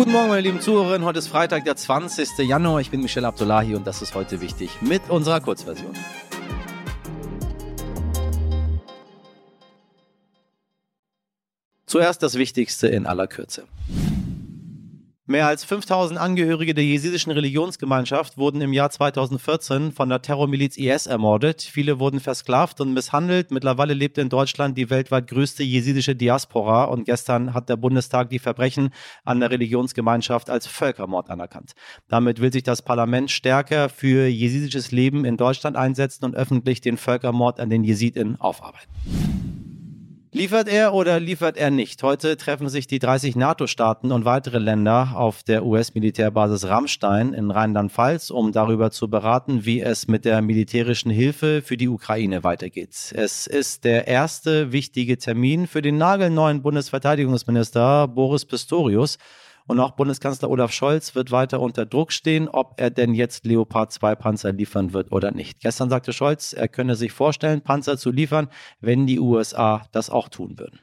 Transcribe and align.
Guten 0.00 0.12
Morgen, 0.12 0.28
meine 0.28 0.40
lieben 0.40 0.62
Zuhörerinnen. 0.62 1.06
Heute 1.06 1.18
ist 1.18 1.28
Freitag, 1.28 1.66
der 1.66 1.76
20. 1.76 2.38
Januar. 2.38 2.80
Ich 2.80 2.90
bin 2.90 3.02
Michelle 3.02 3.26
Abdullahi 3.26 3.74
und 3.74 3.86
das 3.86 4.00
ist 4.00 4.14
heute 4.14 4.40
wichtig 4.40 4.70
mit 4.80 5.10
unserer 5.10 5.42
Kurzversion. 5.42 5.92
Zuerst 11.84 12.22
das 12.22 12.36
Wichtigste 12.36 12.88
in 12.88 13.04
aller 13.04 13.26
Kürze. 13.26 13.64
Mehr 15.30 15.46
als 15.46 15.62
5000 15.62 16.18
Angehörige 16.18 16.74
der 16.74 16.82
jesidischen 16.82 17.30
Religionsgemeinschaft 17.30 18.36
wurden 18.36 18.60
im 18.62 18.72
Jahr 18.72 18.90
2014 18.90 19.92
von 19.92 20.08
der 20.08 20.22
Terrormiliz 20.22 20.76
IS 20.76 21.06
ermordet. 21.06 21.62
Viele 21.62 22.00
wurden 22.00 22.18
versklavt 22.18 22.80
und 22.80 22.92
misshandelt. 22.94 23.52
Mittlerweile 23.52 23.94
lebt 23.94 24.18
in 24.18 24.28
Deutschland 24.28 24.76
die 24.76 24.90
weltweit 24.90 25.28
größte 25.28 25.62
jesidische 25.62 26.16
Diaspora 26.16 26.82
und 26.86 27.04
gestern 27.04 27.54
hat 27.54 27.68
der 27.68 27.76
Bundestag 27.76 28.28
die 28.30 28.40
Verbrechen 28.40 28.90
an 29.22 29.38
der 29.38 29.52
Religionsgemeinschaft 29.52 30.50
als 30.50 30.66
Völkermord 30.66 31.30
anerkannt. 31.30 31.74
Damit 32.08 32.40
will 32.40 32.52
sich 32.52 32.64
das 32.64 32.82
Parlament 32.82 33.30
stärker 33.30 33.88
für 33.88 34.26
jesidisches 34.26 34.90
Leben 34.90 35.24
in 35.24 35.36
Deutschland 35.36 35.76
einsetzen 35.76 36.24
und 36.24 36.34
öffentlich 36.34 36.80
den 36.80 36.96
Völkermord 36.96 37.60
an 37.60 37.70
den 37.70 37.84
Jesiden 37.84 38.34
aufarbeiten. 38.40 39.49
Liefert 40.32 40.68
er 40.68 40.94
oder 40.94 41.18
liefert 41.18 41.56
er 41.56 41.72
nicht? 41.72 42.04
Heute 42.04 42.36
treffen 42.36 42.68
sich 42.68 42.86
die 42.86 43.00
30 43.00 43.34
NATO-Staaten 43.34 44.12
und 44.12 44.24
weitere 44.24 44.58
Länder 44.58 45.10
auf 45.16 45.42
der 45.42 45.66
US-Militärbasis 45.66 46.68
Rammstein 46.68 47.32
in 47.34 47.50
Rheinland-Pfalz, 47.50 48.30
um 48.30 48.52
darüber 48.52 48.92
zu 48.92 49.10
beraten, 49.10 49.64
wie 49.64 49.80
es 49.80 50.06
mit 50.06 50.24
der 50.24 50.40
militärischen 50.40 51.10
Hilfe 51.10 51.62
für 51.62 51.76
die 51.76 51.88
Ukraine 51.88 52.44
weitergeht. 52.44 53.12
Es 53.12 53.48
ist 53.48 53.82
der 53.82 54.06
erste 54.06 54.70
wichtige 54.70 55.18
Termin 55.18 55.66
für 55.66 55.82
den 55.82 55.98
nagelneuen 55.98 56.62
Bundesverteidigungsminister 56.62 58.06
Boris 58.06 58.44
Pistorius. 58.44 59.18
Und 59.66 59.80
auch 59.80 59.92
Bundeskanzler 59.92 60.50
Olaf 60.50 60.72
Scholz 60.72 61.14
wird 61.14 61.30
weiter 61.30 61.60
unter 61.60 61.86
Druck 61.86 62.12
stehen, 62.12 62.48
ob 62.48 62.74
er 62.78 62.90
denn 62.90 63.14
jetzt 63.14 63.46
Leopard 63.46 63.92
2 63.92 64.14
Panzer 64.16 64.52
liefern 64.52 64.92
wird 64.92 65.12
oder 65.12 65.30
nicht. 65.30 65.60
Gestern 65.60 65.90
sagte 65.90 66.12
Scholz, 66.12 66.52
er 66.52 66.68
könne 66.68 66.96
sich 66.96 67.12
vorstellen, 67.12 67.60
Panzer 67.60 67.96
zu 67.96 68.10
liefern, 68.10 68.48
wenn 68.80 69.06
die 69.06 69.20
USA 69.20 69.82
das 69.92 70.10
auch 70.10 70.28
tun 70.28 70.58
würden. 70.58 70.80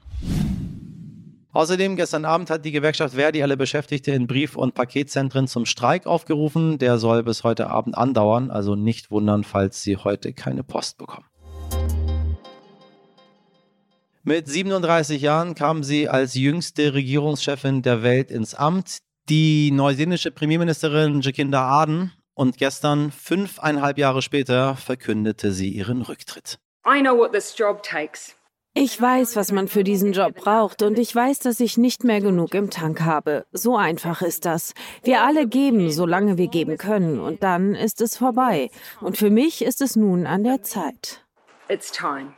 Außerdem 1.58 1.96
gestern 1.96 2.26
Abend 2.26 2.52
hat 2.52 2.66
die 2.66 2.72
Gewerkschaft 2.72 3.16
Verdi 3.16 3.42
alle 3.42 3.58
Beschäftigte 3.58 4.12
in 4.12 4.28
Brief- 4.28 4.56
und 4.56 4.76
Paketzentren 4.76 5.48
zum 5.48 5.66
Streik 5.66 6.06
aufgerufen. 6.06 6.78
Der 6.78 7.00
soll 7.00 7.24
bis 7.24 7.44
heute 7.44 7.72
Abend 7.72 7.98
andauern, 7.98 8.52
also 8.52 8.76
nicht 8.76 9.10
wundern, 9.10 9.44
falls 9.44 9.82
Sie 9.82 9.98
heute 9.98 10.34
keine 10.34 10.64
Post 10.64 11.00
bekommen. 11.00 11.26
Mit 14.28 14.46
37 14.46 15.22
Jahren 15.22 15.56
kam 15.56 15.84
sie 15.84 16.10
als 16.10 16.34
jüngste 16.34 16.94
Regierungschefin 16.94 17.82
der 17.82 18.04
Welt 18.04 18.30
ins 18.30 18.54
Amt. 18.56 18.98
Die 19.30 19.72
neuseeländische 19.72 20.32
Premierministerin 20.32 21.22
Jacinda 21.22 21.62
Ardern 21.62 22.12
und 22.34 22.58
gestern, 22.58 23.14
fünfeinhalb 23.14 23.98
Jahre 23.98 24.22
später, 24.22 24.76
verkündete 24.76 25.54
sie 25.54 25.70
ihren 25.70 26.02
Rücktritt. 26.02 26.60
Ich 28.74 29.02
weiß, 29.02 29.38
was 29.38 29.54
man 29.54 29.70
für 29.70 29.86
diesen 29.86 30.12
Job 30.12 30.36
braucht 30.36 30.82
und 30.82 31.00
ich 31.00 31.16
weiß, 31.16 31.40
dass 31.40 31.62
ich 31.62 31.78
nicht 31.78 32.04
mehr 32.04 32.20
genug 32.20 32.54
im 32.54 32.70
Tank 32.70 33.00
habe. 33.00 33.46
So 33.54 33.78
einfach 33.78 34.22
ist 34.22 34.44
das. 34.44 34.74
Wir 35.04 35.22
alle 35.22 35.48
geben, 35.48 35.90
solange 35.90 36.38
wir 36.38 36.50
geben 36.50 36.78
können 36.78 37.22
und 37.22 37.44
dann 37.44 37.76
ist 37.76 38.02
es 38.02 38.18
vorbei. 38.18 38.72
Und 39.00 39.18
für 39.18 39.30
mich 39.30 39.62
ist 39.64 39.82
es 39.82 39.96
nun 39.96 40.28
an 40.28 40.44
der 40.44 40.64
Zeit. 40.64 41.26
It's 41.70 41.94
time. 41.94 42.34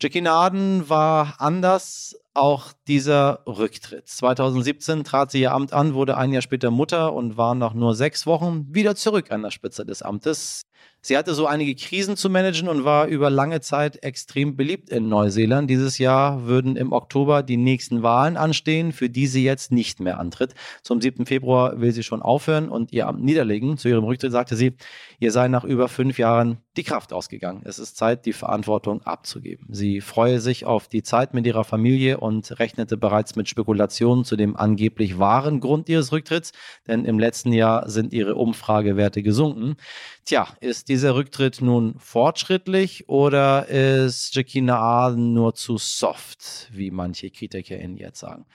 Jackie 0.00 0.20
Naden 0.20 0.88
war 0.88 1.34
anders, 1.38 2.16
auch 2.32 2.72
dieser 2.86 3.42
Rücktritt. 3.48 4.06
2017 4.08 5.02
trat 5.02 5.32
sie 5.32 5.40
ihr 5.40 5.52
Amt 5.52 5.72
an, 5.72 5.94
wurde 5.94 6.16
ein 6.16 6.32
Jahr 6.32 6.42
später 6.42 6.70
Mutter 6.70 7.12
und 7.12 7.36
war 7.36 7.56
nach 7.56 7.74
nur 7.74 7.96
sechs 7.96 8.24
Wochen 8.24 8.66
wieder 8.72 8.94
zurück 8.94 9.32
an 9.32 9.42
der 9.42 9.50
Spitze 9.50 9.84
des 9.84 10.02
Amtes. 10.02 10.62
Sie 11.00 11.16
hatte 11.16 11.34
so 11.34 11.46
einige 11.46 11.74
Krisen 11.74 12.16
zu 12.16 12.30
managen 12.30 12.68
und 12.68 12.84
war 12.84 13.06
über 13.06 13.28
lange 13.28 13.60
Zeit 13.60 14.02
extrem 14.02 14.56
beliebt 14.56 14.90
in 14.90 15.08
Neuseeland. 15.08 15.68
Dieses 15.68 15.98
Jahr 15.98 16.46
würden 16.46 16.76
im 16.76 16.92
Oktober 16.92 17.42
die 17.42 17.56
nächsten 17.56 18.02
Wahlen 18.02 18.36
anstehen, 18.36 18.92
für 18.92 19.10
die 19.10 19.26
sie 19.26 19.44
jetzt 19.44 19.72
nicht 19.72 20.00
mehr 20.00 20.20
antritt. 20.20 20.54
Zum 20.82 21.00
7. 21.00 21.26
Februar 21.26 21.80
will 21.80 21.92
sie 21.92 22.02
schon 22.04 22.22
aufhören 22.22 22.68
und 22.68 22.92
ihr 22.92 23.08
Amt 23.08 23.22
niederlegen. 23.24 23.78
Zu 23.78 23.88
ihrem 23.88 24.04
Rücktritt 24.04 24.32
sagte 24.32 24.54
sie, 24.54 24.74
ihr 25.18 25.32
sei 25.32 25.48
nach 25.48 25.64
über 25.64 25.88
fünf 25.88 26.18
Jahren 26.18 26.58
die 26.78 26.84
Kraft 26.84 27.12
ausgegangen. 27.12 27.62
Es 27.64 27.78
ist 27.78 27.96
Zeit, 27.96 28.24
die 28.24 28.32
Verantwortung 28.32 29.02
abzugeben. 29.02 29.66
Sie 29.68 30.00
freue 30.00 30.40
sich 30.40 30.64
auf 30.64 30.88
die 30.88 31.02
Zeit 31.02 31.34
mit 31.34 31.44
ihrer 31.44 31.64
Familie 31.64 32.20
und 32.20 32.58
rechnete 32.60 32.96
bereits 32.96 33.34
mit 33.34 33.48
Spekulationen 33.48 34.24
zu 34.24 34.36
dem 34.36 34.56
angeblich 34.56 35.18
wahren 35.18 35.60
Grund 35.60 35.88
ihres 35.88 36.12
Rücktritts, 36.12 36.52
denn 36.86 37.04
im 37.04 37.18
letzten 37.18 37.52
Jahr 37.52 37.90
sind 37.90 38.12
ihre 38.12 38.36
Umfragewerte 38.36 39.22
gesunken. 39.22 39.76
Tja, 40.24 40.48
ist 40.60 40.88
dieser 40.88 41.16
Rücktritt 41.16 41.60
nun 41.60 41.98
fortschrittlich 41.98 43.08
oder 43.08 43.66
ist 43.66 44.34
Jacquina 44.36 44.78
Aden 44.78 45.34
nur 45.34 45.54
zu 45.54 45.78
soft, 45.78 46.70
wie 46.72 46.92
manche 46.92 47.30
KritikerInnen 47.30 47.96
jetzt 47.96 48.20
sagen? 48.20 48.46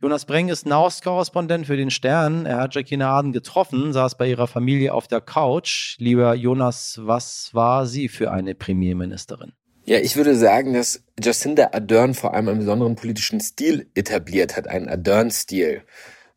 Jonas 0.00 0.26
Breng 0.26 0.48
ist 0.48 0.64
Nahost-Korrespondent 0.64 1.66
für 1.66 1.76
den 1.76 1.90
Stern. 1.90 2.46
Er 2.46 2.58
hat 2.58 2.76
Jacquina 2.76 3.18
Aden 3.18 3.32
getroffen, 3.32 3.92
saß 3.92 4.16
bei 4.16 4.28
ihrer 4.28 4.46
Familie 4.46 4.94
auf 4.94 5.08
der 5.08 5.20
Couch. 5.20 5.96
Lieber 5.98 6.34
Jonas, 6.34 7.00
was 7.02 7.50
war 7.52 7.84
sie 7.84 8.08
für 8.08 8.30
eine 8.30 8.54
Premierministerin? 8.54 9.54
Ja, 9.86 9.98
ich 9.98 10.14
würde 10.14 10.36
sagen, 10.36 10.74
dass 10.74 11.02
Jacinda 11.20 11.70
Ardern 11.72 12.14
vor 12.14 12.32
allem 12.32 12.46
einen 12.46 12.60
besonderen 12.60 12.94
politischen 12.94 13.40
Stil 13.40 13.90
etabliert 13.94 14.56
hat, 14.56 14.68
einen 14.68 14.88
Ardern-Stil. 14.88 15.82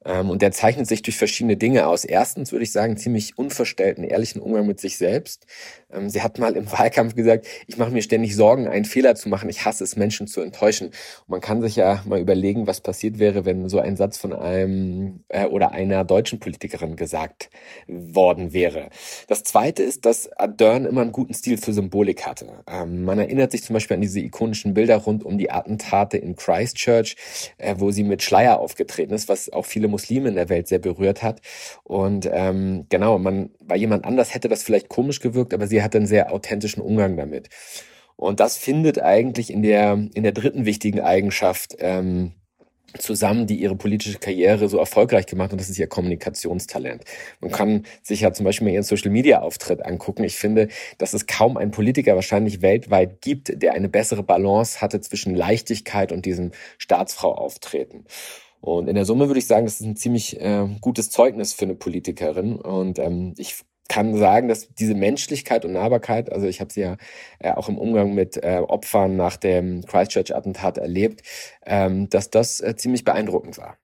Ähm, 0.03 0.29
und 0.29 0.41
der 0.41 0.51
zeichnet 0.51 0.87
sich 0.87 1.01
durch 1.01 1.17
verschiedene 1.17 1.57
Dinge 1.57 1.87
aus. 1.87 2.05
Erstens 2.05 2.51
würde 2.51 2.63
ich 2.63 2.71
sagen, 2.71 2.97
ziemlich 2.97 3.37
unverstellten, 3.37 4.03
ehrlichen 4.03 4.41
Umgang 4.41 4.65
mit 4.65 4.79
sich 4.79 4.97
selbst. 4.97 5.45
Ähm, 5.91 6.09
sie 6.09 6.21
hat 6.21 6.39
mal 6.39 6.55
im 6.55 6.71
Wahlkampf 6.71 7.15
gesagt, 7.15 7.45
ich 7.67 7.77
mache 7.77 7.91
mir 7.91 8.01
ständig 8.01 8.35
Sorgen, 8.35 8.67
einen 8.67 8.85
Fehler 8.85 9.15
zu 9.15 9.29
machen. 9.29 9.49
Ich 9.49 9.65
hasse 9.65 9.83
es, 9.83 9.95
Menschen 9.95 10.27
zu 10.27 10.41
enttäuschen. 10.41 10.87
Und 10.87 11.29
man 11.29 11.41
kann 11.41 11.61
sich 11.61 11.75
ja 11.75 12.01
mal 12.05 12.19
überlegen, 12.19 12.67
was 12.67 12.81
passiert 12.81 13.19
wäre, 13.19 13.45
wenn 13.45 13.69
so 13.69 13.79
ein 13.79 13.95
Satz 13.95 14.17
von 14.17 14.33
einem 14.33 15.23
äh, 15.29 15.45
oder 15.45 15.71
einer 15.71 16.03
deutschen 16.03 16.39
Politikerin 16.39 16.95
gesagt 16.95 17.49
worden 17.87 18.53
wäre. 18.53 18.89
Das 19.27 19.43
Zweite 19.43 19.83
ist, 19.83 20.05
dass 20.05 20.31
Ardern 20.33 20.85
immer 20.85 21.01
einen 21.01 21.11
guten 21.11 21.33
Stil 21.33 21.57
für 21.57 21.73
Symbolik 21.73 22.25
hatte. 22.25 22.63
Ähm, 22.67 23.03
man 23.03 23.19
erinnert 23.19 23.51
sich 23.51 23.63
zum 23.63 23.75
Beispiel 23.75 23.95
an 23.95 24.01
diese 24.01 24.19
ikonischen 24.19 24.73
Bilder 24.73 24.97
rund 24.97 25.23
um 25.23 25.37
die 25.37 25.51
Attentate 25.51 26.17
in 26.17 26.35
Christchurch, 26.35 27.15
äh, 27.57 27.75
wo 27.77 27.91
sie 27.91 28.03
mit 28.03 28.23
Schleier 28.23 28.59
aufgetreten 28.59 29.13
ist, 29.13 29.29
was 29.29 29.51
auch 29.51 29.65
viele 29.65 29.90
Muslime 29.91 30.29
in 30.29 30.35
der 30.35 30.49
Welt 30.49 30.67
sehr 30.67 30.79
berührt 30.79 31.21
hat. 31.21 31.41
Und 31.83 32.29
ähm, 32.31 32.87
genau, 32.89 33.19
man 33.19 33.51
bei 33.63 33.75
jemand 33.75 34.05
anders 34.05 34.33
hätte 34.33 34.47
das 34.47 34.63
vielleicht 34.63 34.89
komisch 34.89 35.19
gewirkt, 35.19 35.53
aber 35.53 35.67
sie 35.67 35.83
hat 35.83 35.95
einen 35.95 36.07
sehr 36.07 36.33
authentischen 36.33 36.81
Umgang 36.81 37.17
damit. 37.17 37.49
Und 38.15 38.39
das 38.39 38.57
findet 38.57 39.01
eigentlich 39.01 39.51
in 39.51 39.61
der 39.63 39.93
in 40.13 40.23
der 40.23 40.31
dritten 40.31 40.65
wichtigen 40.65 41.01
Eigenschaft 41.01 41.75
ähm, 41.79 42.33
zusammen, 42.97 43.47
die 43.47 43.55
ihre 43.55 43.75
politische 43.75 44.19
Karriere 44.19 44.67
so 44.69 44.77
erfolgreich 44.77 45.25
gemacht 45.25 45.51
und 45.51 45.61
das 45.61 45.69
ist 45.69 45.79
ihr 45.79 45.87
Kommunikationstalent. 45.87 47.03
Man 47.39 47.51
kann 47.51 47.85
sich 48.03 48.21
ja 48.21 48.33
zum 48.33 48.45
Beispiel 48.45 48.67
mal 48.67 48.73
ihren 48.73 48.83
Social 48.83 49.11
Media 49.11 49.41
Auftritt 49.41 49.85
angucken. 49.85 50.23
Ich 50.23 50.35
finde, 50.35 50.67
dass 50.97 51.13
es 51.13 51.27
kaum 51.27 51.57
einen 51.57 51.71
Politiker 51.71 52.15
wahrscheinlich 52.15 52.61
weltweit 52.61 53.21
gibt, 53.21 53.61
der 53.61 53.73
eine 53.73 53.89
bessere 53.89 54.23
Balance 54.23 54.81
hatte 54.81 55.01
zwischen 55.01 55.35
Leichtigkeit 55.35 56.11
und 56.11 56.25
diesem 56.25 56.51
Staatsfrau 56.77 57.33
auftreten. 57.33 58.05
Und 58.61 58.87
in 58.87 58.95
der 58.95 59.05
Summe 59.05 59.27
würde 59.27 59.39
ich 59.39 59.47
sagen, 59.47 59.65
das 59.65 59.81
ist 59.81 59.85
ein 59.85 59.95
ziemlich 59.95 60.39
äh, 60.39 60.67
gutes 60.81 61.09
Zeugnis 61.09 61.53
für 61.53 61.65
eine 61.65 61.75
Politikerin. 61.75 62.55
Und 62.55 62.99
ähm, 62.99 63.33
ich 63.37 63.63
kann 63.89 64.15
sagen, 64.15 64.47
dass 64.47 64.69
diese 64.69 64.93
Menschlichkeit 64.93 65.65
und 65.65 65.73
Nahbarkeit, 65.73 66.31
also 66.31 66.47
ich 66.47 66.61
habe 66.61 66.71
sie 66.71 66.81
ja 66.81 66.97
äh, 67.39 67.51
auch 67.51 67.67
im 67.67 67.77
Umgang 67.77 68.13
mit 68.13 68.37
äh, 68.37 68.61
Opfern 68.65 69.17
nach 69.17 69.35
dem 69.35 69.83
Christchurch-Attentat 69.85 70.77
erlebt, 70.77 71.23
ähm, 71.65 72.09
dass 72.09 72.29
das 72.29 72.61
äh, 72.61 72.75
ziemlich 72.77 73.03
beeindruckend 73.03 73.57
war. 73.57 73.77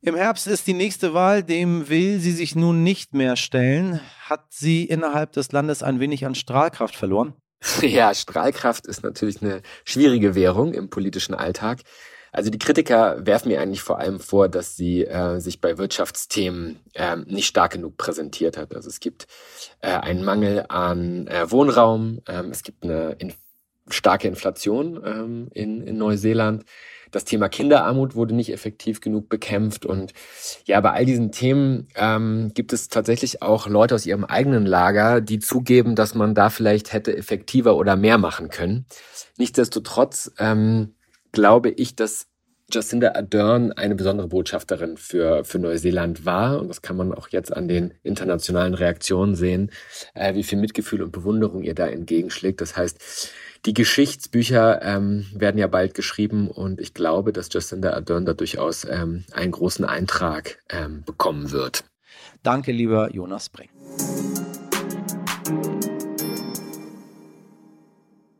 Im 0.00 0.14
Herbst 0.14 0.46
ist 0.46 0.68
die 0.68 0.74
nächste 0.74 1.14
Wahl, 1.14 1.42
dem 1.42 1.88
will 1.88 2.20
sie 2.20 2.30
sich 2.30 2.54
nun 2.54 2.84
nicht 2.84 3.14
mehr 3.14 3.34
stellen. 3.34 4.00
Hat 4.20 4.44
sie 4.50 4.84
innerhalb 4.84 5.32
des 5.32 5.50
Landes 5.50 5.82
ein 5.82 5.98
wenig 5.98 6.24
an 6.24 6.36
Strahlkraft 6.36 6.94
verloren? 6.94 7.34
Ja, 7.82 8.14
Strahlkraft 8.14 8.86
ist 8.86 9.02
natürlich 9.02 9.42
eine 9.42 9.62
schwierige 9.84 10.36
Währung 10.36 10.74
im 10.74 10.90
politischen 10.90 11.34
Alltag. 11.34 11.80
Also 12.32 12.50
die 12.50 12.58
Kritiker 12.58 13.24
werfen 13.26 13.48
mir 13.48 13.60
eigentlich 13.60 13.82
vor 13.82 13.98
allem 13.98 14.20
vor, 14.20 14.48
dass 14.48 14.76
sie 14.76 15.04
äh, 15.04 15.40
sich 15.40 15.60
bei 15.60 15.78
Wirtschaftsthemen 15.78 16.80
äh, 16.94 17.16
nicht 17.16 17.46
stark 17.46 17.72
genug 17.72 17.96
präsentiert 17.96 18.56
hat. 18.56 18.74
Also 18.74 18.88
es 18.88 19.00
gibt 19.00 19.26
äh, 19.80 19.88
einen 19.88 20.24
Mangel 20.24 20.66
an 20.68 21.26
äh, 21.26 21.50
Wohnraum, 21.50 22.20
ähm, 22.28 22.50
es 22.50 22.62
gibt 22.62 22.84
eine 22.84 23.16
in 23.18 23.32
starke 23.90 24.28
Inflation 24.28 25.00
ähm, 25.04 25.48
in, 25.54 25.80
in 25.82 25.98
Neuseeland. 25.98 26.64
Das 27.10 27.24
Thema 27.24 27.48
Kinderarmut 27.48 28.14
wurde 28.14 28.34
nicht 28.34 28.52
effektiv 28.52 29.00
genug 29.00 29.30
bekämpft. 29.30 29.86
Und 29.86 30.12
ja, 30.66 30.78
bei 30.80 30.92
all 30.92 31.06
diesen 31.06 31.32
Themen 31.32 31.88
ähm, 31.94 32.52
gibt 32.54 32.74
es 32.74 32.88
tatsächlich 32.88 33.40
auch 33.40 33.66
Leute 33.66 33.94
aus 33.94 34.04
ihrem 34.04 34.24
eigenen 34.24 34.66
Lager, 34.66 35.22
die 35.22 35.38
zugeben, 35.38 35.94
dass 35.94 36.14
man 36.14 36.34
da 36.34 36.50
vielleicht 36.50 36.92
hätte 36.92 37.16
effektiver 37.16 37.76
oder 37.76 37.96
mehr 37.96 38.18
machen 38.18 38.50
können. 38.50 38.84
Nichtsdestotrotz 39.38 40.32
ähm, 40.38 40.94
glaube 41.38 41.70
ich, 41.70 41.94
dass 41.94 42.26
Jacinda 42.68 43.12
Ardern 43.14 43.70
eine 43.70 43.94
besondere 43.94 44.26
Botschafterin 44.26 44.96
für, 44.96 45.44
für 45.44 45.60
Neuseeland 45.60 46.26
war. 46.26 46.60
Und 46.60 46.66
das 46.66 46.82
kann 46.82 46.96
man 46.96 47.14
auch 47.14 47.28
jetzt 47.28 47.56
an 47.56 47.68
den 47.68 47.94
internationalen 48.02 48.74
Reaktionen 48.74 49.36
sehen, 49.36 49.70
äh, 50.14 50.34
wie 50.34 50.42
viel 50.42 50.58
Mitgefühl 50.58 51.00
und 51.00 51.12
Bewunderung 51.12 51.62
ihr 51.62 51.76
da 51.76 51.86
entgegenschlägt. 51.86 52.60
Das 52.60 52.76
heißt, 52.76 53.30
die 53.66 53.72
Geschichtsbücher 53.72 54.82
ähm, 54.82 55.26
werden 55.32 55.58
ja 55.58 55.68
bald 55.68 55.94
geschrieben 55.94 56.50
und 56.50 56.80
ich 56.80 56.92
glaube, 56.92 57.32
dass 57.32 57.52
Jacinda 57.52 57.92
Ardern 57.92 58.26
da 58.26 58.32
durchaus 58.32 58.84
ähm, 58.84 59.22
einen 59.30 59.52
großen 59.52 59.84
Eintrag 59.84 60.58
ähm, 60.70 61.04
bekommen 61.06 61.52
wird. 61.52 61.84
Danke, 62.42 62.72
lieber 62.72 63.14
Jonas 63.14 63.48
Brink. 63.48 63.70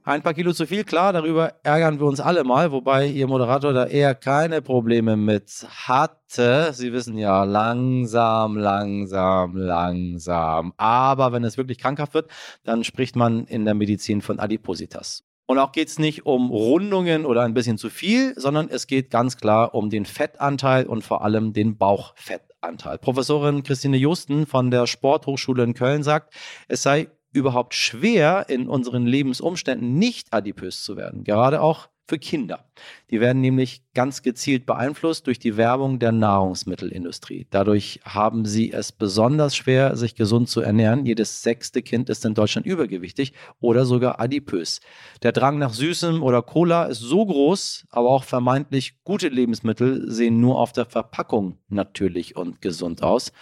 Ein 0.09 0.23
paar 0.23 0.33
Kilo 0.33 0.55
zu 0.55 0.67
viel, 0.67 0.85
klar, 0.85 1.13
darüber 1.13 1.57
ärgern 1.65 2.01
wir 2.01 2.07
uns 2.07 2.19
alle 2.19 2.43
mal, 2.43 2.73
wobei 2.73 3.09
Ihr 3.09 3.27
Moderator 3.27 3.75
da 3.75 3.85
eher 3.85 4.15
keine 4.15 4.63
Probleme 4.63 5.19
mit 5.19 5.67
hatte. 5.87 6.71
Sie 6.73 6.95
wissen 6.95 7.19
ja, 7.19 7.45
langsam, 7.45 8.57
langsam, 8.57 9.55
langsam. 9.55 10.73
Aber 10.79 11.33
wenn 11.33 11.45
es 11.45 11.59
wirklich 11.59 11.77
krankhaft 11.77 12.15
wird, 12.15 12.31
dann 12.65 12.85
spricht 12.85 13.17
man 13.17 13.45
in 13.45 13.67
der 13.67 13.75
Medizin 13.75 14.23
von 14.23 14.39
Adipositas. 14.39 15.25
Und 15.45 15.59
auch 15.59 15.73
geht 15.73 15.89
es 15.89 15.99
nicht 15.99 16.25
um 16.25 16.49
Rundungen 16.49 17.27
oder 17.27 17.43
ein 17.43 17.53
bisschen 17.53 17.77
zu 17.77 17.91
viel, 17.91 18.33
sondern 18.41 18.71
es 18.71 18.87
geht 18.87 19.11
ganz 19.11 19.37
klar 19.37 19.75
um 19.75 19.91
den 19.91 20.07
Fettanteil 20.07 20.87
und 20.87 21.05
vor 21.05 21.23
allem 21.23 21.53
den 21.53 21.77
Bauchfettanteil. 21.77 22.97
Professorin 22.97 23.63
Christine 23.63 23.99
Justen 23.99 24.47
von 24.47 24.71
der 24.71 24.87
Sporthochschule 24.87 25.65
in 25.65 25.75
Köln 25.75 26.03
sagt, 26.03 26.33
es 26.67 26.83
sei 26.83 27.09
überhaupt 27.39 27.75
schwer, 27.75 28.47
in 28.49 28.69
unseren 28.69 29.07
Lebensumständen 29.07 29.99
nicht 29.99 30.33
adipös 30.33 30.83
zu 30.83 30.97
werden, 30.97 31.25
gerade 31.25 31.63
auch 31.63 31.89
für 32.09 32.19
Kinder. 32.19 32.65
Die 33.11 33.21
werden 33.21 33.43
nämlich 33.43 33.83
ganz 33.93 34.23
gezielt 34.23 34.65
beeinflusst 34.65 35.27
durch 35.27 35.39
die 35.39 35.59
Werbung 35.59 35.99
der 35.99 36.11
Nahrungsmittelindustrie. 36.11 37.47
Dadurch 37.51 38.01
haben 38.03 38.47
sie 38.47 38.73
es 38.73 38.93
besonders 38.93 39.55
schwer, 39.55 39.95
sich 39.95 40.15
gesund 40.15 40.49
zu 40.49 40.63
ernähren. 40.63 41.05
Jedes 41.05 41.43
sechste 41.43 41.83
Kind 41.83 42.09
ist 42.09 42.25
in 42.25 42.33
Deutschland 42.33 42.67
übergewichtig 42.67 43.35
oder 43.61 43.85
sogar 43.85 44.21
adipös. 44.21 44.81
Der 45.23 45.33
Drang 45.33 45.59
nach 45.59 45.75
Süßem 45.75 46.23
oder 46.23 46.41
Cola 46.41 46.87
ist 46.87 47.01
so 47.01 47.27
groß, 47.27 47.87
aber 47.91 48.09
auch 48.09 48.25
vermeintlich 48.25 49.05
gute 49.05 49.29
Lebensmittel 49.29 50.11
sehen 50.11 50.41
nur 50.41 50.59
auf 50.59 50.73
der 50.73 50.87
Verpackung 50.87 51.59
natürlich 51.69 52.37
und 52.37 52.63
gesund 52.63 53.03
aus. 53.03 53.33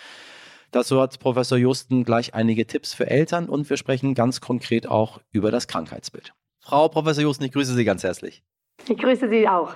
Dazu 0.71 1.01
hat 1.01 1.19
Professor 1.19 1.59
Justen 1.59 2.05
gleich 2.05 2.35
einige 2.35 2.67
Tipps 2.67 2.93
für 2.93 3.09
Eltern 3.09 3.49
und 3.49 3.69
wir 3.71 3.77
sprechen 3.77 4.15
ganz 4.15 4.41
konkret 4.41 4.87
auch 4.87 5.21
über 5.33 5.51
das 5.51 5.69
Krankheitsbild. 5.69 6.33
Frau 6.61 6.89
Professor 6.89 7.23
Justen, 7.23 7.45
ich 7.45 7.53
grüße 7.53 7.75
Sie 7.75 7.85
ganz 7.85 8.03
herzlich. 8.03 8.43
Ich 8.89 8.99
grüße 8.99 9.29
Sie 9.29 9.49
auch. 9.49 9.75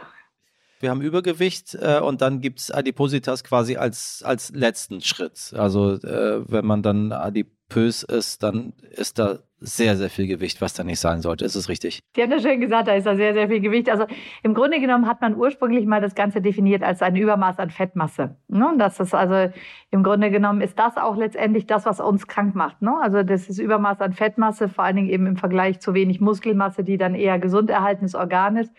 Wir 0.80 0.88
haben 0.88 1.02
Übergewicht 1.02 1.74
äh, 1.74 2.00
und 2.00 2.22
dann 2.22 2.40
gibt 2.40 2.58
es 2.58 2.70
Adipositas 2.70 3.44
quasi 3.44 3.76
als, 3.76 4.22
als 4.24 4.50
letzten 4.50 5.02
Schritt. 5.02 5.52
Also 5.54 5.92
äh, 5.92 6.50
wenn 6.50 6.64
man 6.64 6.82
dann 6.82 7.12
adipös 7.12 8.02
ist, 8.02 8.42
dann 8.42 8.72
ist 8.90 9.18
da 9.18 9.40
sehr, 9.58 9.98
sehr 9.98 10.08
viel 10.08 10.26
Gewicht, 10.26 10.62
was 10.62 10.72
da 10.72 10.82
nicht 10.82 10.98
sein 11.00 11.20
sollte. 11.20 11.44
Ist 11.44 11.54
es 11.54 11.68
richtig? 11.68 12.00
Sie 12.16 12.22
haben 12.22 12.30
ja 12.30 12.40
schön 12.40 12.62
gesagt, 12.62 12.88
da 12.88 12.94
ist 12.94 13.06
da 13.06 13.14
sehr, 13.14 13.34
sehr 13.34 13.48
viel 13.48 13.60
Gewicht. 13.60 13.90
Also 13.90 14.06
im 14.42 14.54
Grunde 14.54 14.80
genommen 14.80 15.06
hat 15.06 15.20
man 15.20 15.36
ursprünglich 15.36 15.84
mal 15.84 16.00
das 16.00 16.14
Ganze 16.14 16.40
definiert 16.40 16.82
als 16.82 17.02
ein 17.02 17.14
Übermaß 17.14 17.58
an 17.58 17.68
Fettmasse. 17.68 18.36
Ne? 18.48 18.72
Das 18.78 19.00
ist 19.00 19.14
also 19.14 19.52
im 19.90 20.02
Grunde 20.02 20.30
genommen 20.30 20.62
ist 20.62 20.78
das 20.78 20.96
auch 20.96 21.16
letztendlich 21.16 21.66
das, 21.66 21.84
was 21.84 22.00
uns 22.00 22.26
krank 22.26 22.54
macht. 22.54 22.80
Ne? 22.80 22.94
Also 23.02 23.22
das 23.22 23.50
ist 23.50 23.58
Übermaß 23.58 24.00
an 24.00 24.14
Fettmasse, 24.14 24.70
vor 24.70 24.84
allen 24.84 24.96
Dingen 24.96 25.10
eben 25.10 25.26
im 25.26 25.36
Vergleich 25.36 25.80
zu 25.80 25.92
wenig 25.92 26.22
Muskelmasse, 26.22 26.84
die 26.84 26.96
dann 26.96 27.14
eher 27.14 27.38
gesund 27.38 27.68
erhaltenes 27.68 28.14
Organ 28.14 28.56
ist. 28.56 28.72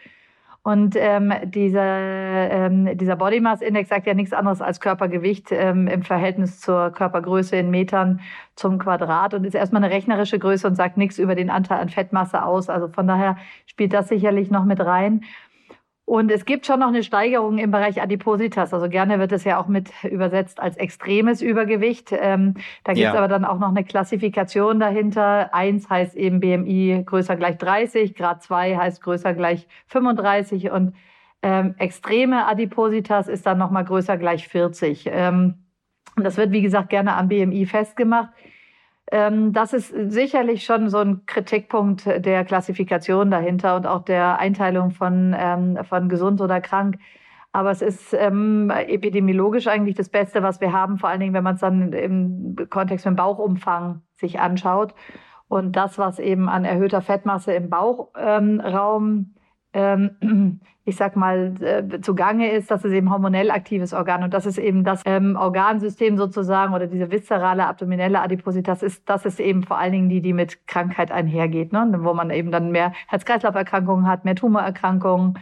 Und 0.63 0.95
ähm, 0.95 1.33
dieser, 1.45 1.81
ähm, 2.51 2.95
dieser 2.95 3.15
Body 3.15 3.39
Mass 3.39 3.61
Index 3.61 3.89
sagt 3.89 4.05
ja 4.05 4.13
nichts 4.13 4.31
anderes 4.31 4.61
als 4.61 4.79
Körpergewicht 4.79 5.51
ähm, 5.51 5.87
im 5.87 6.03
Verhältnis 6.03 6.59
zur 6.59 6.91
Körpergröße 6.91 7.55
in 7.55 7.71
Metern 7.71 8.19
zum 8.55 8.77
Quadrat 8.77 9.33
und 9.33 9.43
ist 9.43 9.55
erstmal 9.55 9.83
eine 9.83 9.91
rechnerische 9.91 10.37
Größe 10.37 10.67
und 10.67 10.75
sagt 10.75 10.97
nichts 10.97 11.17
über 11.17 11.33
den 11.33 11.49
Anteil 11.49 11.79
an 11.79 11.89
Fettmasse 11.89 12.45
aus. 12.45 12.69
Also 12.69 12.89
von 12.89 13.07
daher 13.07 13.37
spielt 13.65 13.91
das 13.91 14.07
sicherlich 14.07 14.51
noch 14.51 14.65
mit 14.65 14.79
rein. 14.79 15.23
Und 16.11 16.29
es 16.29 16.43
gibt 16.43 16.65
schon 16.65 16.81
noch 16.81 16.89
eine 16.89 17.03
Steigerung 17.03 17.57
im 17.57 17.71
Bereich 17.71 18.01
Adipositas. 18.01 18.73
Also 18.73 18.89
gerne 18.89 19.17
wird 19.17 19.31
es 19.31 19.45
ja 19.45 19.57
auch 19.57 19.67
mit 19.67 19.91
übersetzt 20.03 20.59
als 20.59 20.75
extremes 20.75 21.41
Übergewicht. 21.41 22.11
Ähm, 22.11 22.55
da 22.83 22.91
gibt 22.91 23.07
es 23.07 23.13
ja. 23.13 23.17
aber 23.17 23.29
dann 23.29 23.45
auch 23.45 23.59
noch 23.59 23.69
eine 23.69 23.85
Klassifikation 23.85 24.81
dahinter. 24.81 25.55
Eins 25.55 25.89
heißt 25.89 26.17
eben 26.17 26.41
BMI 26.41 27.03
größer 27.05 27.37
gleich 27.37 27.57
30, 27.59 28.13
Grad 28.13 28.43
2 28.43 28.75
heißt 28.75 29.01
größer 29.01 29.33
gleich 29.33 29.69
35 29.87 30.71
und 30.71 30.95
ähm, 31.43 31.75
extreme 31.77 32.45
Adipositas 32.45 33.29
ist 33.29 33.45
dann 33.45 33.57
nochmal 33.57 33.85
größer 33.85 34.17
gleich 34.17 34.49
40. 34.49 35.09
Ähm, 35.09 35.63
und 36.17 36.25
das 36.25 36.35
wird, 36.35 36.51
wie 36.51 36.61
gesagt, 36.61 36.89
gerne 36.89 37.15
am 37.15 37.29
BMI 37.29 37.65
festgemacht. 37.65 38.33
Ähm, 39.11 39.51
das 39.51 39.73
ist 39.73 39.93
sicherlich 40.07 40.63
schon 40.63 40.89
so 40.89 40.99
ein 40.99 41.25
Kritikpunkt 41.25 42.05
der 42.05 42.45
Klassifikation 42.45 43.29
dahinter 43.29 43.75
und 43.75 43.85
auch 43.85 44.03
der 44.03 44.39
Einteilung 44.39 44.91
von, 44.91 45.35
ähm, 45.37 45.77
von 45.83 46.07
gesund 46.07 46.39
oder 46.41 46.61
krank. 46.61 46.97
Aber 47.51 47.71
es 47.71 47.81
ist 47.81 48.13
ähm, 48.13 48.69
epidemiologisch 48.69 49.67
eigentlich 49.67 49.95
das 49.95 50.07
Beste, 50.07 50.41
was 50.41 50.61
wir 50.61 50.71
haben, 50.71 50.97
vor 50.97 51.09
allen 51.09 51.19
Dingen, 51.19 51.33
wenn 51.33 51.43
man 51.43 51.55
es 51.55 51.61
dann 51.61 51.91
im 51.91 52.55
Kontext 52.69 53.05
mit 53.05 53.13
dem 53.13 53.17
Bauchumfang 53.17 54.01
sich 54.15 54.39
anschaut. 54.39 54.95
Und 55.49 55.75
das, 55.75 55.97
was 55.97 56.17
eben 56.19 56.47
an 56.47 56.63
erhöhter 56.63 57.01
Fettmasse 57.01 57.53
im 57.53 57.69
Bauchraum 57.69 59.33
ich 60.85 60.95
sag 60.95 61.15
mal, 61.15 61.53
äh, 61.62 62.01
zugange 62.01 62.51
ist, 62.51 62.71
das 62.71 62.83
ist 62.83 62.91
eben 62.91 63.12
hormonell 63.12 63.51
aktives 63.51 63.94
Organ 63.94 64.23
und 64.23 64.33
das 64.33 64.45
ist 64.45 64.57
eben 64.57 64.83
das 64.83 65.01
ähm, 65.06 65.35
Organsystem 65.39 66.18
sozusagen 66.18 66.73
oder 66.73 66.88
diese 66.88 67.12
viszerale 67.12 67.68
abdominelle 67.68 68.19
Adipositas 68.19 68.81
ist, 68.81 69.07
das 69.07 69.25
ist 69.25 69.39
eben 69.39 69.63
vor 69.63 69.77
allen 69.77 69.91
Dingen 69.91 70.09
die, 70.09 70.21
die 70.21 70.33
mit 70.33 70.68
Krankheit 70.68 71.12
einhergeht, 71.12 71.71
ne? 71.71 71.88
wo 72.00 72.13
man 72.13 72.31
eben 72.31 72.51
dann 72.51 72.71
mehr 72.71 72.94
Herz-Kreislauf-Erkrankungen 73.07 74.07
hat, 74.07 74.25
mehr 74.25 74.35
Tumorerkrankungen, 74.35 75.38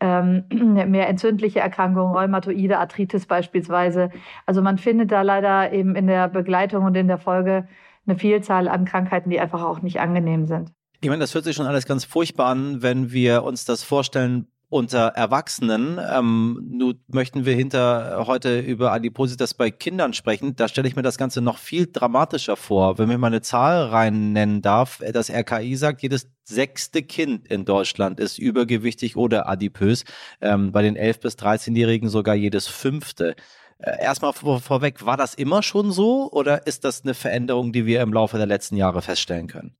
ähm, 0.00 0.44
mehr 0.90 1.08
entzündliche 1.08 1.60
Erkrankungen, 1.60 2.14
Rheumatoide, 2.14 2.78
Arthritis 2.78 3.26
beispielsweise. 3.26 4.10
Also 4.46 4.60
man 4.60 4.76
findet 4.78 5.10
da 5.10 5.22
leider 5.22 5.72
eben 5.72 5.96
in 5.96 6.06
der 6.06 6.28
Begleitung 6.28 6.84
und 6.84 6.96
in 6.96 7.08
der 7.08 7.18
Folge 7.18 7.66
eine 8.06 8.18
Vielzahl 8.18 8.68
an 8.68 8.84
Krankheiten, 8.84 9.30
die 9.30 9.40
einfach 9.40 9.62
auch 9.62 9.80
nicht 9.80 10.00
angenehm 10.00 10.44
sind. 10.46 10.72
Ich 11.04 11.08
meine, 11.08 11.18
das 11.18 11.34
hört 11.34 11.42
sich 11.42 11.56
schon 11.56 11.66
alles 11.66 11.84
ganz 11.84 12.04
furchtbar 12.04 12.46
an, 12.46 12.80
wenn 12.80 13.10
wir 13.10 13.42
uns 13.42 13.64
das 13.64 13.82
vorstellen 13.82 14.46
unter 14.68 15.08
Erwachsenen. 15.08 15.98
Ähm, 15.98 16.64
nun 16.70 17.00
möchten 17.08 17.44
wir 17.44 17.56
hinter 17.56 18.24
heute 18.28 18.60
über 18.60 18.92
Adipositas 18.92 19.52
bei 19.54 19.72
Kindern 19.72 20.12
sprechen. 20.12 20.54
Da 20.54 20.68
stelle 20.68 20.86
ich 20.86 20.94
mir 20.94 21.02
das 21.02 21.18
Ganze 21.18 21.40
noch 21.40 21.58
viel 21.58 21.88
dramatischer 21.92 22.54
vor. 22.54 22.98
Wenn 22.98 23.08
mir 23.08 23.18
mal 23.18 23.26
eine 23.26 23.42
Zahl 23.42 23.86
rein 23.86 24.32
nennen 24.32 24.62
darf, 24.62 25.02
das 25.12 25.28
RKI 25.28 25.74
sagt, 25.74 26.02
jedes 26.02 26.30
sechste 26.44 27.02
Kind 27.02 27.48
in 27.48 27.64
Deutschland 27.64 28.20
ist 28.20 28.38
übergewichtig 28.38 29.16
oder 29.16 29.48
adipös. 29.48 30.04
Ähm, 30.40 30.70
bei 30.70 30.82
den 30.82 30.96
11- 30.96 31.20
bis 31.20 31.34
13-Jährigen 31.34 32.10
sogar 32.10 32.36
jedes 32.36 32.68
fünfte. 32.68 33.34
Äh, 33.78 34.00
erstmal 34.00 34.34
vor, 34.34 34.60
vorweg, 34.60 35.04
war 35.04 35.16
das 35.16 35.34
immer 35.34 35.64
schon 35.64 35.90
so 35.90 36.30
oder 36.30 36.68
ist 36.68 36.84
das 36.84 37.02
eine 37.02 37.14
Veränderung, 37.14 37.72
die 37.72 37.86
wir 37.86 38.02
im 38.02 38.12
Laufe 38.12 38.36
der 38.36 38.46
letzten 38.46 38.76
Jahre 38.76 39.02
feststellen 39.02 39.48
können? 39.48 39.74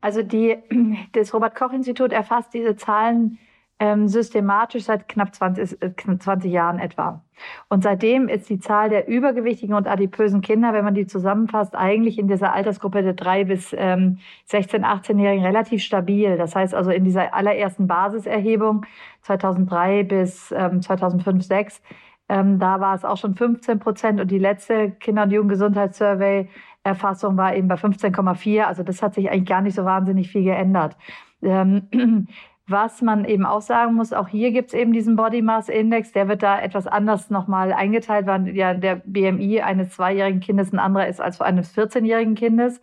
Also 0.00 0.22
die, 0.22 0.56
das 1.12 1.34
Robert-Koch-Institut 1.34 2.12
erfasst 2.12 2.54
diese 2.54 2.76
Zahlen 2.76 3.38
ähm, 3.80 4.08
systematisch 4.08 4.84
seit 4.84 5.08
knapp 5.08 5.34
20, 5.34 5.80
äh, 5.82 5.92
20 6.18 6.50
Jahren 6.50 6.78
etwa. 6.80 7.22
Und 7.68 7.84
seitdem 7.84 8.28
ist 8.28 8.50
die 8.50 8.58
Zahl 8.58 8.88
der 8.88 9.06
übergewichtigen 9.06 9.74
und 9.76 9.86
adipösen 9.86 10.40
Kinder, 10.40 10.72
wenn 10.72 10.84
man 10.84 10.94
die 10.94 11.06
zusammenfasst, 11.06 11.76
eigentlich 11.76 12.18
in 12.18 12.26
dieser 12.26 12.52
Altersgruppe 12.52 13.02
der 13.02 13.12
3 13.12 13.44
bis 13.44 13.72
ähm, 13.78 14.18
16, 14.46 14.84
18-Jährigen 14.84 15.44
relativ 15.44 15.82
stabil. 15.84 16.36
Das 16.36 16.56
heißt 16.56 16.74
also 16.74 16.90
in 16.90 17.04
dieser 17.04 17.34
allerersten 17.34 17.86
Basiserhebung 17.86 18.84
2003 19.22 20.02
bis 20.02 20.52
ähm, 20.52 20.82
2005, 20.82 21.44
6 21.44 21.82
ähm, 22.28 22.58
da 22.58 22.80
war 22.80 22.94
es 22.94 23.04
auch 23.04 23.16
schon 23.16 23.34
15 23.34 23.78
Prozent 23.78 24.20
und 24.20 24.30
die 24.30 24.38
letzte 24.38 24.90
Kinder- 24.90 25.22
und 25.22 25.30
Jugendgesundheitssurvey 25.30 26.48
Erfassung 26.88 27.36
war 27.36 27.54
eben 27.54 27.68
bei 27.68 27.76
15,4. 27.76 28.62
Also 28.62 28.82
das 28.82 29.02
hat 29.02 29.14
sich 29.14 29.30
eigentlich 29.30 29.48
gar 29.48 29.60
nicht 29.60 29.74
so 29.74 29.84
wahnsinnig 29.84 30.30
viel 30.30 30.44
geändert. 30.44 30.96
Ähm, 31.42 31.88
was 32.66 33.00
man 33.00 33.24
eben 33.24 33.46
auch 33.46 33.62
sagen 33.62 33.94
muss, 33.94 34.12
auch 34.12 34.28
hier 34.28 34.52
gibt 34.52 34.68
es 34.68 34.74
eben 34.74 34.92
diesen 34.92 35.16
Body 35.16 35.40
Mass 35.40 35.70
Index, 35.70 36.12
der 36.12 36.28
wird 36.28 36.42
da 36.42 36.60
etwas 36.60 36.86
anders 36.86 37.30
nochmal 37.30 37.72
eingeteilt, 37.72 38.26
weil 38.26 38.54
ja 38.54 38.74
der 38.74 38.96
BMI 39.06 39.62
eines 39.62 39.90
zweijährigen 39.90 40.40
Kindes 40.40 40.72
ein 40.72 40.78
anderer 40.78 41.06
ist 41.06 41.20
als 41.20 41.40
eines 41.40 41.74
14-jährigen 41.76 42.34
Kindes. 42.34 42.82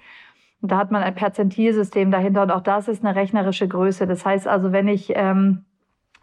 Und 0.62 0.72
da 0.72 0.78
hat 0.78 0.90
man 0.90 1.04
ein 1.04 1.14
Perzentilsystem 1.14 2.10
dahinter 2.10 2.42
und 2.42 2.52
auch 2.52 2.62
das 2.62 2.88
ist 2.88 3.06
eine 3.06 3.16
rechnerische 3.16 3.68
Größe. 3.68 4.08
Das 4.08 4.26
heißt 4.26 4.48
also, 4.48 4.72
wenn 4.72 4.88
ich 4.88 5.14
ähm, 5.16 5.66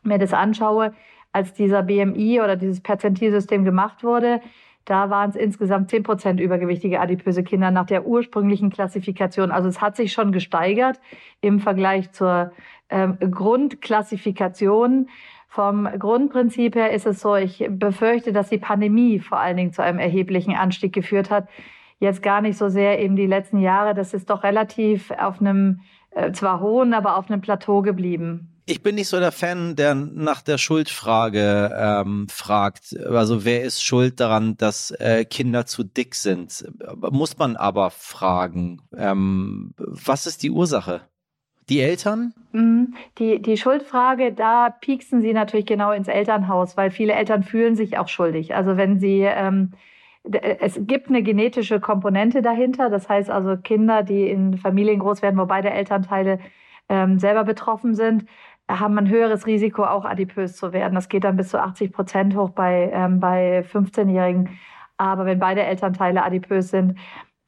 mir 0.02 0.18
das 0.18 0.32
anschaue, 0.34 0.92
als 1.30 1.54
dieser 1.54 1.82
BMI 1.82 2.40
oder 2.40 2.56
dieses 2.56 2.80
Perzentilsystem 2.80 3.64
gemacht 3.64 4.02
wurde, 4.02 4.40
da 4.84 5.10
waren 5.10 5.30
es 5.30 5.36
insgesamt 5.36 5.90
10 5.90 6.02
Prozent 6.02 6.40
übergewichtige 6.40 7.00
adipöse 7.00 7.44
Kinder 7.44 7.70
nach 7.70 7.86
der 7.86 8.06
ursprünglichen 8.06 8.70
Klassifikation. 8.70 9.50
Also 9.50 9.68
es 9.68 9.80
hat 9.80 9.96
sich 9.96 10.12
schon 10.12 10.32
gesteigert 10.32 11.00
im 11.40 11.60
Vergleich 11.60 12.10
zur 12.12 12.52
ähm, 12.90 13.16
Grundklassifikation 13.18 15.08
Vom 15.48 15.86
Grundprinzip 15.98 16.74
her 16.74 16.92
ist 16.92 17.06
es 17.06 17.20
so, 17.20 17.36
ich 17.36 17.66
befürchte, 17.68 18.32
dass 18.32 18.48
die 18.48 18.58
Pandemie 18.58 19.18
vor 19.18 19.38
allen 19.38 19.58
Dingen 19.58 19.72
zu 19.72 19.82
einem 19.82 19.98
erheblichen 19.98 20.54
Anstieg 20.54 20.94
geführt 20.94 21.30
hat. 21.30 21.46
Jetzt 21.98 22.22
gar 22.22 22.40
nicht 22.40 22.56
so 22.56 22.68
sehr 22.68 23.00
eben 23.00 23.16
die 23.16 23.26
letzten 23.26 23.58
Jahre. 23.58 23.94
Das 23.94 24.14
ist 24.14 24.30
doch 24.30 24.42
relativ 24.42 25.10
auf 25.10 25.40
einem 25.40 25.82
äh, 26.14 26.32
zwar 26.32 26.60
hohen, 26.60 26.94
aber 26.94 27.16
auf 27.16 27.30
einem 27.30 27.40
Plateau 27.40 27.82
geblieben. 27.82 28.48
Ich 28.64 28.82
bin 28.82 28.94
nicht 28.94 29.08
so 29.08 29.18
der 29.18 29.32
Fan, 29.32 29.74
der 29.74 29.94
nach 29.94 30.40
der 30.40 30.56
Schuldfrage 30.56 31.70
ähm, 31.76 32.28
fragt. 32.28 32.96
Also 33.06 33.44
wer 33.44 33.62
ist 33.62 33.82
schuld 33.82 34.20
daran, 34.20 34.56
dass 34.56 34.92
äh, 34.92 35.24
Kinder 35.24 35.66
zu 35.66 35.82
dick 35.82 36.14
sind? 36.14 36.64
Muss 37.10 37.38
man 37.38 37.56
aber 37.56 37.90
fragen. 37.90 38.80
Ähm, 38.96 39.74
was 39.76 40.26
ist 40.26 40.44
die 40.44 40.50
Ursache? 40.50 41.02
Die 41.68 41.80
Eltern? 41.80 42.34
Mhm. 42.52 42.94
Die, 43.18 43.42
die 43.42 43.56
Schuldfrage, 43.56 44.32
da 44.32 44.70
pieksen 44.70 45.22
sie 45.22 45.32
natürlich 45.32 45.66
genau 45.66 45.90
ins 45.90 46.08
Elternhaus, 46.08 46.76
weil 46.76 46.90
viele 46.92 47.14
Eltern 47.14 47.42
fühlen 47.42 47.74
sich 47.74 47.98
auch 47.98 48.08
schuldig. 48.08 48.54
Also 48.54 48.76
wenn 48.76 49.00
sie 49.00 49.22
ähm, 49.22 49.72
es 50.24 50.78
gibt 50.82 51.08
eine 51.08 51.22
genetische 51.22 51.80
Komponente 51.80 52.42
dahinter. 52.42 52.90
Das 52.90 53.08
heißt 53.08 53.30
also 53.30 53.56
Kinder, 53.56 54.02
die 54.02 54.28
in 54.28 54.56
Familien 54.56 55.00
groß 55.00 55.22
werden, 55.22 55.38
wo 55.38 55.46
beide 55.46 55.70
Elternteile 55.70 56.38
ähm, 56.88 57.18
selber 57.18 57.44
betroffen 57.44 57.94
sind, 57.94 58.26
haben 58.68 58.98
ein 58.98 59.08
höheres 59.08 59.46
Risiko, 59.46 59.84
auch 59.84 60.04
adipös 60.04 60.56
zu 60.56 60.72
werden. 60.72 60.94
Das 60.94 61.08
geht 61.08 61.24
dann 61.24 61.36
bis 61.36 61.48
zu 61.48 61.60
80 61.60 61.92
Prozent 61.92 62.36
hoch 62.36 62.50
bei, 62.50 62.90
ähm, 62.92 63.20
bei 63.20 63.60
15-Jährigen. 63.60 64.58
Aber 64.96 65.26
wenn 65.26 65.38
beide 65.38 65.62
Elternteile 65.62 66.22
adipös 66.22 66.70
sind, 66.70 66.98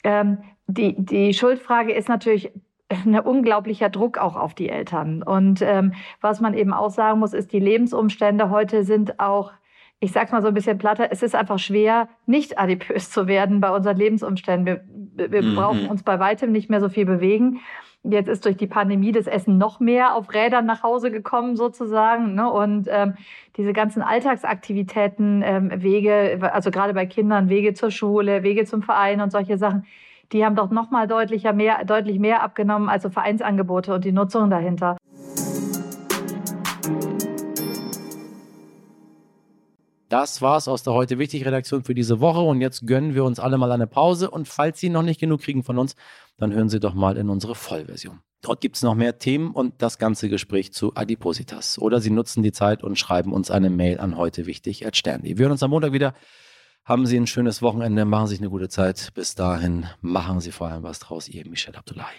ähm, 0.02 0.38
die, 0.66 0.94
die 0.98 1.34
Schuldfrage 1.34 1.92
ist 1.92 2.08
natürlich 2.08 2.52
ein 2.88 3.18
unglaublicher 3.18 3.88
Druck 3.88 4.18
auch 4.18 4.36
auf 4.36 4.54
die 4.54 4.68
Eltern. 4.68 5.22
Und 5.22 5.62
ähm, 5.62 5.94
was 6.20 6.40
man 6.40 6.54
eben 6.54 6.72
auch 6.72 6.90
sagen 6.90 7.20
muss, 7.20 7.32
ist, 7.32 7.52
die 7.52 7.60
Lebensumstände 7.60 8.50
heute 8.50 8.84
sind 8.84 9.20
auch 9.20 9.52
ich 10.04 10.12
sag's 10.12 10.32
mal 10.32 10.42
so 10.42 10.48
ein 10.48 10.54
bisschen 10.54 10.76
platter, 10.76 11.08
es 11.10 11.22
ist 11.22 11.34
einfach 11.34 11.58
schwer, 11.58 12.08
nicht 12.26 12.58
adipös 12.58 13.10
zu 13.10 13.26
werden 13.26 13.60
bei 13.60 13.70
unseren 13.70 13.96
Lebensumständen. 13.96 14.80
Wir, 15.16 15.32
wir 15.32 15.42
mhm. 15.42 15.54
brauchen 15.54 15.86
uns 15.88 16.02
bei 16.02 16.18
weitem 16.18 16.52
nicht 16.52 16.68
mehr 16.68 16.80
so 16.80 16.90
viel 16.90 17.06
bewegen. 17.06 17.60
Jetzt 18.02 18.28
ist 18.28 18.44
durch 18.44 18.58
die 18.58 18.66
Pandemie 18.66 19.12
das 19.12 19.26
Essen 19.26 19.56
noch 19.56 19.80
mehr 19.80 20.14
auf 20.14 20.34
Rädern 20.34 20.66
nach 20.66 20.82
Hause 20.82 21.10
gekommen, 21.10 21.56
sozusagen. 21.56 22.34
Ne? 22.34 22.50
Und 22.50 22.86
ähm, 22.90 23.14
diese 23.56 23.72
ganzen 23.72 24.02
Alltagsaktivitäten, 24.02 25.42
ähm, 25.42 25.70
Wege, 25.82 26.38
also 26.52 26.70
gerade 26.70 26.92
bei 26.92 27.06
Kindern, 27.06 27.48
Wege 27.48 27.72
zur 27.72 27.90
Schule, 27.90 28.42
Wege 28.42 28.66
zum 28.66 28.82
Verein 28.82 29.22
und 29.22 29.32
solche 29.32 29.56
Sachen, 29.56 29.86
die 30.32 30.44
haben 30.44 30.54
doch 30.54 30.70
noch 30.70 30.90
mal 30.90 31.06
deutlicher 31.06 31.54
mehr, 31.54 31.82
deutlich 31.86 32.18
mehr 32.18 32.42
abgenommen 32.42 32.90
als 32.90 33.04
so 33.04 33.10
Vereinsangebote 33.10 33.94
und 33.94 34.04
die 34.04 34.12
Nutzung 34.12 34.50
dahinter. 34.50 34.98
Das 40.14 40.40
war's 40.40 40.68
aus 40.68 40.84
der 40.84 40.92
heute 40.92 41.18
wichtig 41.18 41.44
Redaktion 41.44 41.82
für 41.82 41.92
diese 41.92 42.20
Woche 42.20 42.38
und 42.38 42.60
jetzt 42.60 42.86
gönnen 42.86 43.16
wir 43.16 43.24
uns 43.24 43.40
alle 43.40 43.58
mal 43.58 43.72
eine 43.72 43.88
Pause 43.88 44.30
und 44.30 44.46
falls 44.46 44.78
Sie 44.78 44.88
noch 44.88 45.02
nicht 45.02 45.18
genug 45.18 45.40
kriegen 45.40 45.64
von 45.64 45.76
uns, 45.76 45.96
dann 46.36 46.52
hören 46.52 46.68
Sie 46.68 46.78
doch 46.78 46.94
mal 46.94 47.16
in 47.16 47.28
unsere 47.28 47.56
Vollversion. 47.56 48.20
Dort 48.40 48.60
gibt 48.60 48.76
es 48.76 48.84
noch 48.84 48.94
mehr 48.94 49.18
Themen 49.18 49.50
und 49.50 49.82
das 49.82 49.98
ganze 49.98 50.28
Gespräch 50.28 50.72
zu 50.72 50.94
Adipositas. 50.94 51.80
Oder 51.80 52.00
Sie 52.00 52.10
nutzen 52.10 52.44
die 52.44 52.52
Zeit 52.52 52.84
und 52.84 52.96
schreiben 52.96 53.32
uns 53.32 53.50
eine 53.50 53.70
Mail 53.70 53.98
an 53.98 54.16
heute 54.16 54.46
wichtig 54.46 54.86
at 54.86 55.02
Wir 55.04 55.36
hören 55.36 55.50
uns 55.50 55.64
am 55.64 55.70
Montag 55.70 55.90
wieder. 55.90 56.14
Haben 56.84 57.06
Sie 57.06 57.16
ein 57.16 57.26
schönes 57.26 57.60
Wochenende, 57.60 58.04
machen 58.04 58.28
Sie 58.28 58.34
sich 58.34 58.40
eine 58.40 58.50
gute 58.50 58.68
Zeit. 58.68 59.10
Bis 59.14 59.34
dahin 59.34 59.86
machen 60.00 60.38
Sie 60.38 60.52
vor 60.52 60.68
allem 60.68 60.84
was 60.84 61.00
draus. 61.00 61.28
Ihr 61.28 61.44
Michel 61.48 61.74
Abdullahi. 61.74 62.14